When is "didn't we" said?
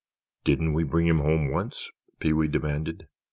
0.43-0.83